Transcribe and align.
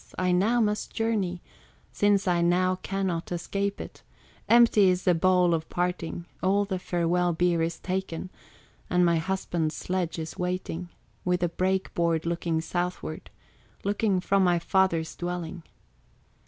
I 0.17 0.31
now 0.31 0.59
must 0.59 0.91
journey, 0.91 1.43
Since 1.91 2.27
I 2.27 2.41
now 2.41 2.77
cannot 2.81 3.31
escape 3.31 3.79
it; 3.79 4.01
Empty 4.49 4.89
is 4.89 5.03
the 5.03 5.13
bowl 5.13 5.53
of 5.53 5.69
parting, 5.69 6.25
All 6.41 6.65
the 6.65 6.79
farewell 6.79 7.33
beer 7.33 7.61
is 7.61 7.77
taken, 7.79 8.31
And 8.89 9.05
my 9.05 9.17
husband's 9.19 9.75
sledge 9.75 10.17
is 10.17 10.39
waiting, 10.39 10.89
With 11.23 11.41
the 11.41 11.49
break 11.49 11.93
board 11.93 12.25
looking 12.25 12.61
southward, 12.61 13.29
Looking 13.83 14.19
from 14.19 14.43
my 14.43 14.57
father's 14.57 15.15
dwelling. 15.15 15.61